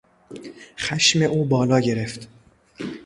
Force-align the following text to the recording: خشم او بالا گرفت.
خشم 0.77 1.21
او 1.21 1.45
بالا 1.45 1.79
گرفت. 1.79 2.27